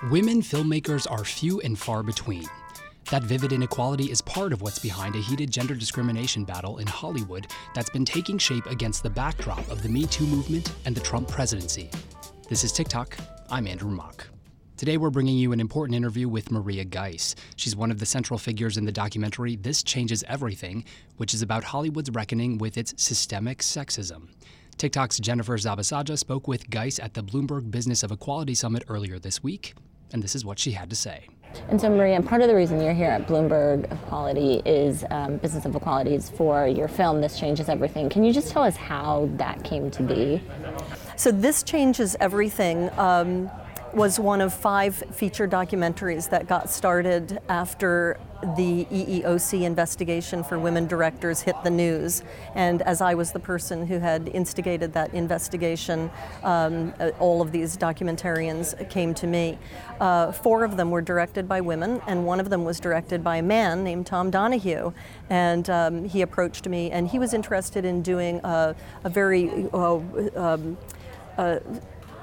[0.00, 2.44] Women filmmakers are few and far between.
[3.10, 7.46] That vivid inequality is part of what's behind a heated gender discrimination battle in Hollywood
[7.72, 11.28] that's been taking shape against the backdrop of the Me Too movement and the Trump
[11.28, 11.88] presidency.
[12.48, 13.12] This is TicToc.
[13.48, 14.26] I'm Andrew Mock.
[14.76, 17.36] Today, we're bringing you an important interview with Maria Giese.
[17.54, 20.84] She's one of the central figures in the documentary This Changes Everything,
[21.18, 24.30] which is about Hollywood's reckoning with its systemic sexism.
[24.78, 29.42] TicToc's Jennifer Zabasajja spoke with Giese at the Bloomberg Business of Equality Summit earlier this
[29.42, 29.74] week,
[30.12, 31.28] and this is what she had to say.
[31.68, 35.64] And so, Maria, part of the reason you're here at Bloomberg Equality is um, Business
[35.64, 38.08] of Equality is for your film, This Changes Everything.
[38.08, 40.42] Can you just tell us how that came to be?
[41.16, 42.90] So, This Changes Everything.
[42.98, 43.50] Um,
[43.94, 48.18] was one of five feature documentaries that got started after
[48.56, 52.22] the EEOC investigation for women directors hit the news.
[52.54, 56.10] And as I was the person who had instigated that investigation,
[56.42, 59.58] um, uh, all of these documentarians came to me.
[60.00, 63.36] Uh, four of them were directed by women, and one of them was directed by
[63.36, 64.92] a man named Tom Donahue.
[65.30, 70.00] And um, he approached me, and he was interested in doing a, a very uh,
[70.34, 70.76] um,
[71.38, 71.60] uh,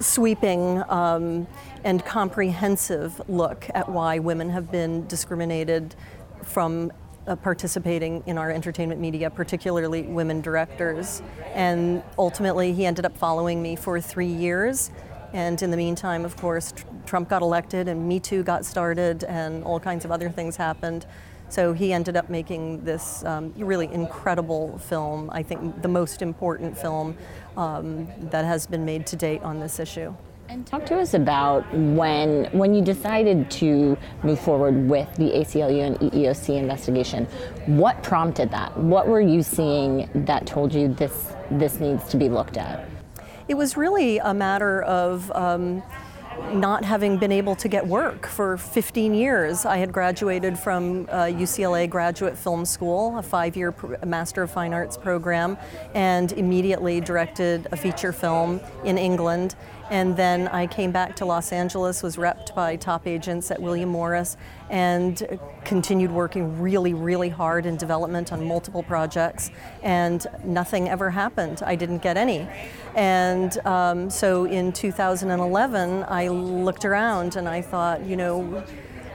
[0.00, 1.46] sweeping um,
[1.84, 5.94] and comprehensive look at why women have been discriminated
[6.42, 6.92] from
[7.26, 11.22] uh, participating in our entertainment media, particularly women directors.
[11.54, 14.90] And ultimately, he ended up following me for three years.
[15.32, 19.24] And in the meantime, of course, tr- Trump got elected and Me Too got started,
[19.24, 21.06] and all kinds of other things happened.
[21.48, 26.76] So he ended up making this um, really incredible film, I think the most important
[26.76, 27.16] film
[27.56, 30.14] um, that has been made to date on this issue.
[30.48, 35.86] And talk to us about when when you decided to move forward with the ACLU
[35.86, 37.24] and EEOC investigation.
[37.66, 38.76] What prompted that?
[38.76, 42.86] What were you seeing that told you this this needs to be looked at?
[43.48, 45.30] It was really a matter of.
[45.34, 45.82] Um,
[46.52, 49.64] not having been able to get work for 15 years.
[49.64, 54.72] I had graduated from uh, UCLA Graduate Film School, a five year Master of Fine
[54.72, 55.56] Arts program,
[55.94, 59.56] and immediately directed a feature film in England
[59.90, 63.88] and then I came back to Los Angeles, was repped by top agents at William
[63.88, 64.36] Morris,
[64.70, 69.50] and continued working really, really hard in development on multiple projects.
[69.82, 71.62] And nothing ever happened.
[71.64, 72.48] I didn't get any.
[72.94, 78.64] And um, so in 2011, I looked around and I thought, you know,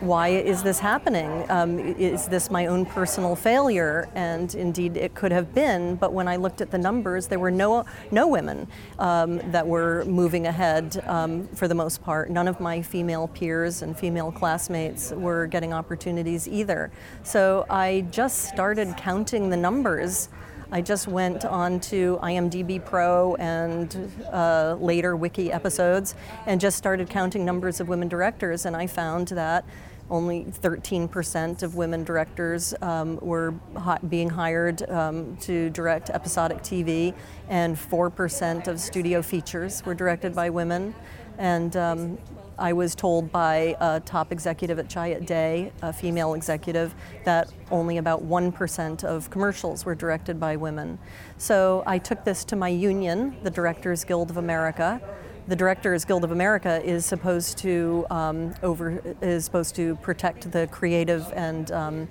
[0.00, 1.50] why is this happening?
[1.50, 4.08] Um, is this my own personal failure?
[4.14, 5.96] And indeed, it could have been.
[5.96, 8.68] But when I looked at the numbers, there were no no women
[8.98, 12.30] um, that were moving ahead um, for the most part.
[12.30, 16.90] None of my female peers and female classmates were getting opportunities either.
[17.22, 20.28] So I just started counting the numbers.
[20.72, 26.14] I just went on to IMDb Pro and uh, later Wiki episodes
[26.46, 29.64] and just started counting numbers of women directors, and I found that
[30.10, 37.14] only 13% of women directors um, were hi- being hired um, to direct episodic TV,
[37.48, 40.94] and 4% of studio features were directed by women.
[41.38, 42.18] And um,
[42.58, 46.94] I was told by a top executive at Chiat Day, a female executive,
[47.24, 50.98] that only about 1% of commercials were directed by women.
[51.38, 55.00] So I took this to my union, the Directors Guild of America,
[55.48, 60.66] the Directors Guild of America is supposed to um, over is supposed to protect the
[60.72, 62.08] creative and um,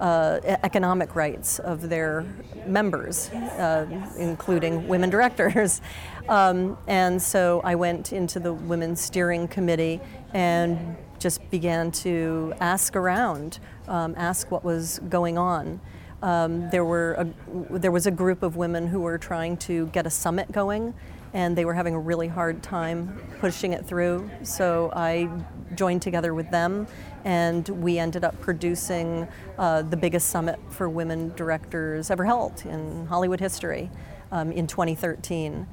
[0.00, 2.24] uh, economic rights of their
[2.66, 3.86] members, uh,
[4.18, 5.80] including women directors.
[6.28, 10.00] Um, and so I went into the Women's Steering Committee
[10.34, 15.80] and just began to ask around, um, ask what was going on.
[16.22, 20.04] Um, there were a, there was a group of women who were trying to get
[20.04, 20.94] a summit going
[21.36, 24.30] and they were having a really hard time pushing it through.
[24.42, 25.28] So I
[25.74, 26.86] joined together with them,
[27.26, 33.04] and we ended up producing uh, the biggest summit for women directors ever held in
[33.04, 33.90] Hollywood history
[34.32, 35.66] um, in 2013.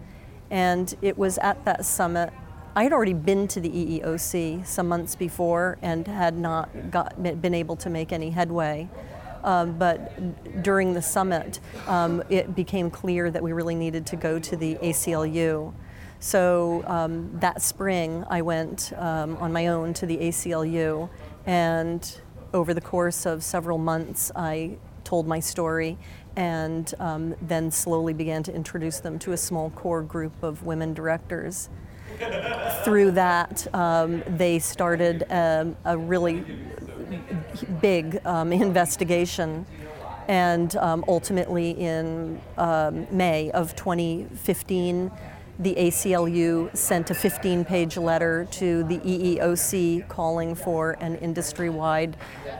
[0.51, 2.33] And it was at that summit
[2.75, 7.53] I had already been to the EEOC some months before and had not got, been
[7.53, 8.89] able to make any headway.
[9.43, 14.39] Um, but during the summit, um, it became clear that we really needed to go
[14.39, 15.73] to the ACLU.
[16.19, 21.09] So um, that spring, I went um, on my own to the ACLU,
[21.45, 22.21] and
[22.53, 25.97] over the course of several months, I told my story
[26.35, 30.93] and um, then slowly began to introduce them to a small core group of women
[30.93, 31.69] directors.
[32.83, 36.45] Through that, um, they started um, a really
[37.81, 39.65] big um, investigation.
[40.27, 45.11] And um, ultimately, in um, May of 2015,
[45.59, 52.17] the ACLU sent a 15 page letter to the EEOC calling for an industry wide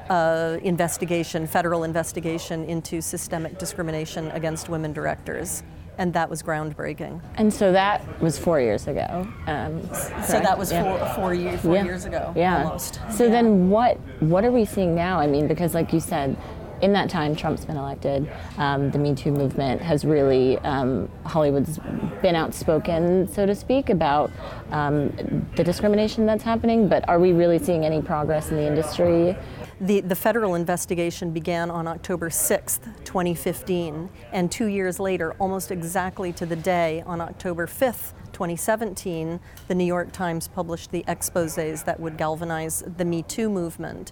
[0.10, 5.64] uh, investigation, federal investigation into systemic discrimination against women directors.
[5.98, 7.22] And that was groundbreaking.
[7.36, 9.28] And so that was four years ago.
[9.48, 9.82] Um,
[10.26, 10.84] so that was yeah.
[10.84, 11.84] four, four, year, four yeah.
[11.84, 12.64] years ago, yeah.
[12.64, 13.00] almost.
[13.12, 13.30] So yeah.
[13.30, 15.20] then what, what are we seeing now?
[15.20, 16.36] I mean, because like you said,
[16.84, 18.30] in that time, Trump's been elected.
[18.58, 21.80] Um, the Me Too movement has really, um, Hollywood's
[22.22, 24.32] been outspoken, so to speak, about
[24.72, 26.90] um, the discrimination that's happening.
[26.90, 29.38] But are we really seeing any progress in the industry?
[29.80, 36.34] The, the federal investigation began on October 6th, 2015, and two years later, almost exactly
[36.34, 39.40] to the day, on October 5th, 2017,
[39.70, 44.12] the New York Times published the exposes that would galvanize the Me Too movement.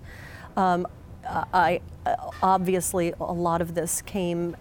[0.55, 0.87] Um,
[1.27, 1.81] I,
[2.41, 4.55] obviously, a lot of this came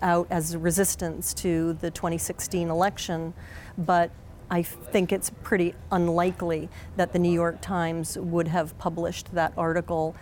[0.00, 3.34] out as resistance to the 2016 election,
[3.78, 4.10] but
[4.50, 10.14] I think it's pretty unlikely that the New York Times would have published that article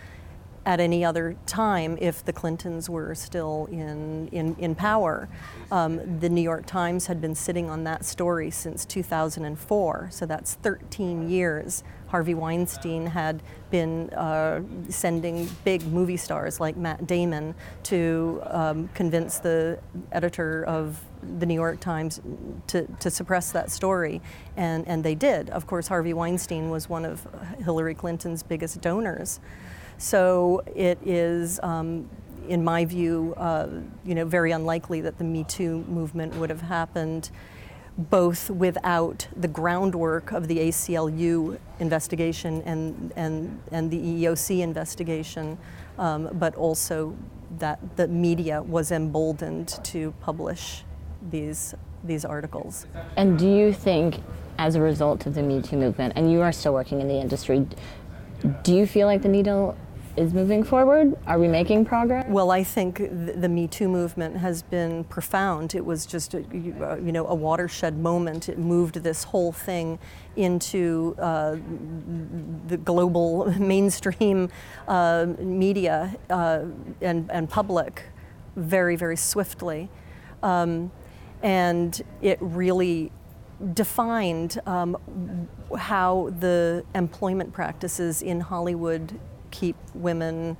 [0.65, 5.27] at any other time if the Clintons were still in, in, in power.
[5.71, 10.53] Um, the New York Times had been sitting on that story since 2004, so that's
[10.55, 11.83] 13 years.
[12.11, 19.39] Harvey Weinstein had been uh, sending big movie stars like Matt Damon to um, convince
[19.39, 19.79] the
[20.11, 21.01] editor of
[21.39, 22.19] the New York Times
[22.67, 24.21] to, to suppress that story,
[24.57, 25.49] and, and they did.
[25.51, 27.25] Of course, Harvey Weinstein was one of
[27.63, 29.39] Hillary Clinton's biggest donors.
[29.97, 32.09] So it is, um,
[32.49, 33.69] in my view, uh,
[34.03, 37.29] you know, very unlikely that the Me Too movement would have happened
[37.97, 45.57] both without the groundwork of the ACLU investigation and, and, and the EEOC investigation,
[45.97, 47.15] um, but also
[47.59, 50.83] that the media was emboldened to publish
[51.29, 52.85] these, these articles.
[53.17, 54.21] And do you think,
[54.57, 57.19] as a result of the Me Too movement, and you are still working in the
[57.19, 57.67] industry,
[58.63, 59.77] do you feel like the needle
[60.17, 61.15] is moving forward?
[61.27, 62.25] Are we making progress?
[62.27, 65.75] Well, I think the, Me Too movement has been profound.
[65.75, 68.49] It was just, a, uh, you know, a watershed moment.
[68.49, 69.99] It moved this whole thing
[70.35, 71.57] into uh,
[72.67, 74.49] the global mainstream
[74.87, 76.65] uh, media uh,
[77.01, 78.03] and, and public
[78.55, 79.89] very, very swiftly.
[80.43, 80.91] Um,
[81.43, 83.11] and it really
[83.73, 84.97] defined um,
[85.77, 89.19] how the employment practices in Hollywood
[89.51, 90.57] keep women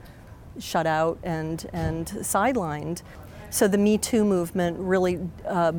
[0.60, 3.02] shut out and, and sidelined.
[3.50, 5.74] So the Me Too movement really uh,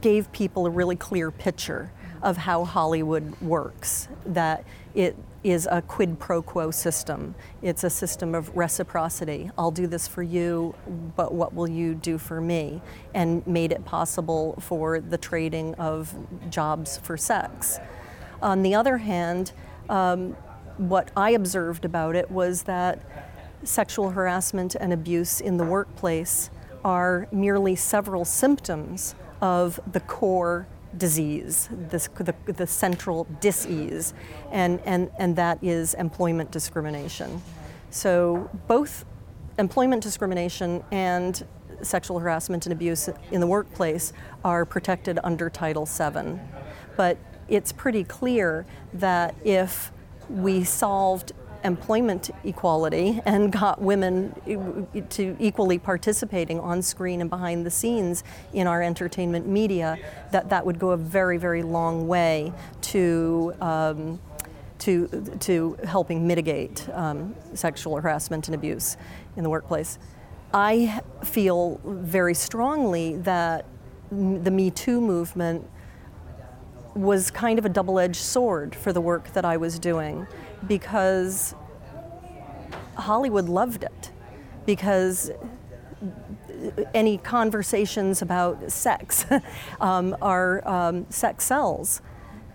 [0.00, 1.90] gave people a really clear picture
[2.22, 4.64] of how Hollywood works, that
[4.94, 7.34] it is a quid pro quo system.
[7.62, 9.50] It's a system of reciprocity.
[9.56, 10.74] I'll do this for you,
[11.14, 12.80] but what will you do for me?
[13.14, 16.14] And made it possible for the trading of
[16.50, 17.78] jobs for sex.
[18.42, 19.52] On the other hand,
[19.88, 20.36] um,
[20.78, 23.00] what I observed about it was that
[23.64, 26.50] sexual harassment and abuse in the workplace
[26.84, 34.14] are merely several symptoms of the core disease, this, the, the central disease,
[34.50, 37.42] and, and, and that is employment discrimination.
[37.90, 39.04] So both
[39.58, 41.44] employment discrimination and
[41.82, 44.12] sexual harassment and abuse in the workplace
[44.44, 46.38] are protected under Title VII.
[46.96, 47.18] But
[47.48, 49.92] it's pretty clear that if
[50.28, 51.32] we solved
[51.64, 54.34] employment equality and got women
[55.10, 58.22] to equally participating on screen and behind the scenes
[58.52, 59.98] in our entertainment media,
[60.30, 63.52] that that would go a very, very long way to.
[63.60, 64.20] Um,
[64.78, 65.08] to,
[65.40, 68.98] to helping mitigate um, sexual harassment and abuse
[69.36, 69.98] in the workplace.
[70.52, 73.64] I feel very strongly that
[74.10, 75.68] the Me Too movement
[76.96, 80.26] was kind of a double edged sword for the work that I was doing
[80.66, 81.54] because
[82.96, 84.10] Hollywood loved it.
[84.64, 85.30] Because
[86.94, 89.26] any conversations about sex
[89.80, 92.00] um, are um, sex sells.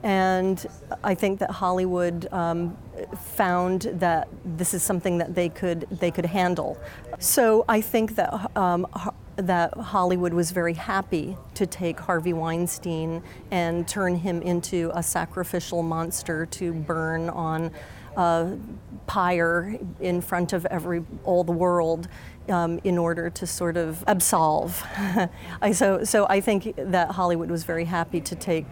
[0.03, 0.65] And
[1.03, 2.75] I think that Hollywood um,
[3.15, 6.79] found that this is something that they could they could handle.
[7.19, 8.87] So I think that um,
[9.35, 15.83] that Hollywood was very happy to take Harvey Weinstein and turn him into a sacrificial
[15.83, 17.69] monster to burn on
[18.17, 18.57] a
[19.05, 22.07] pyre in front of every all the world
[22.49, 24.83] um, in order to sort of absolve.
[25.61, 28.65] I, so, so I think that Hollywood was very happy to take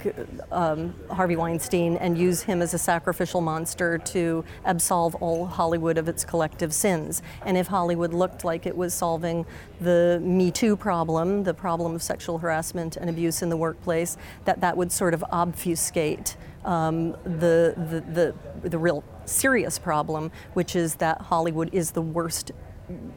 [0.52, 6.08] um, Harvey Weinstein and use him as a sacrificial monster to absolve all Hollywood of
[6.08, 7.22] its collective sins.
[7.46, 9.46] And if Hollywood looked like it was solving
[9.80, 14.18] the Me Too problem, the problem of sexual harassment harassment and abuse in the workplace,
[14.46, 20.76] that that would sort of obfuscate um, the, the, the, the real serious problem, which
[20.76, 22.52] is that Hollywood is the worst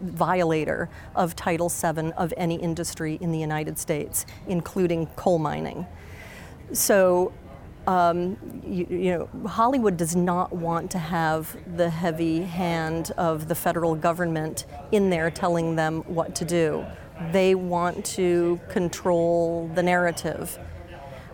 [0.02, 5.86] violator of Title VII of any industry in the United States, including coal mining.
[6.72, 7.32] So,
[7.86, 13.54] um, you, you, know, Hollywood does not want to have the heavy hand of the
[13.54, 16.86] federal government in there telling them what to do.
[17.30, 20.58] They want to control the narrative.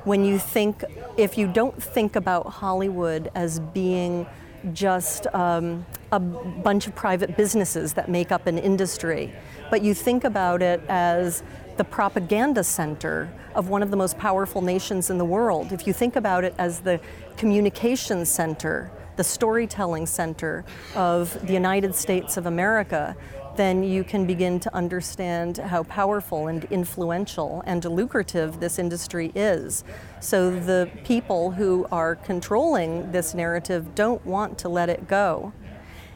[0.04, 0.84] When you think,
[1.16, 4.26] if you don't think about Hollywood as being
[4.72, 9.32] just um, a bunch of private businesses that make up an industry,
[9.70, 11.42] but you think about it as
[11.76, 15.72] the propaganda center of one of the most powerful nations in the world.
[15.72, 17.00] If you think about it as the
[17.36, 20.64] communication center, the storytelling center
[20.94, 23.16] of the United States of America,
[23.58, 29.82] then you can begin to understand how powerful and influential and lucrative this industry is.
[30.20, 35.52] So the people who are controlling this narrative don't want to let it go.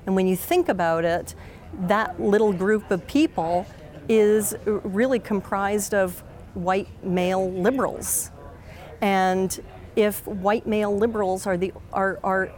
[0.07, 1.35] And when you think about it,
[1.89, 3.67] that little group of people
[4.09, 6.21] is really comprised of
[6.55, 8.31] white male liberals.
[9.01, 9.61] And
[9.97, 12.53] if white male liberals are the, are, are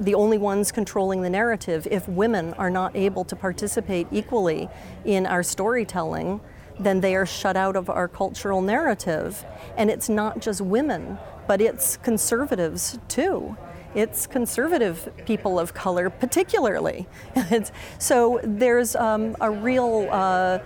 [0.00, 4.68] the only ones controlling the narrative, if women are not able to participate equally
[5.04, 6.40] in our storytelling,
[6.78, 9.44] then they are shut out of our cultural narrative.
[9.76, 13.56] And it's not just women, but it's conservatives too.
[13.94, 17.08] It's conservative people of color, particularly.
[17.98, 20.58] so there's um, a real uh,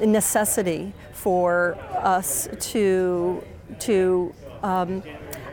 [0.00, 3.42] necessity for us to
[3.78, 5.02] to um,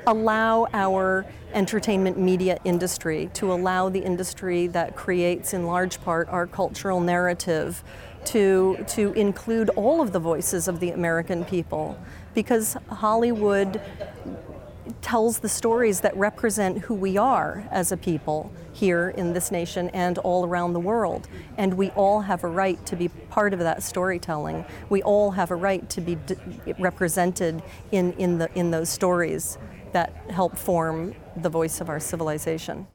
[0.08, 6.48] allow our entertainment media industry, to allow the industry that creates in large part our
[6.48, 7.84] cultural narrative
[8.26, 11.98] to, to include all of the voices of the American people.
[12.34, 13.82] Because Hollywood
[15.02, 19.90] tells the stories that represent who we are as a people here in this nation
[19.90, 21.28] and all around the world.
[21.58, 24.66] And we all have a right to be part of that storytelling.
[24.90, 26.18] We all have a right to be
[26.80, 29.58] represented in, in, the, in those stories
[29.92, 32.88] that help form the voice of our civilization.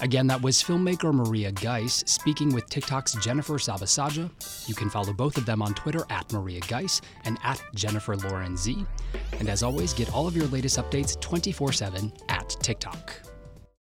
[0.00, 4.68] Again, that was filmmaker Maria Giese speaking with TicToc's Jennifer Zabasajja.
[4.68, 8.56] You can follow both of them on Twitter at Maria Giese and at Jennifer Lauren
[8.56, 8.84] Z.
[9.38, 13.33] And as always, get all of your latest updates 24 7 at TicToc.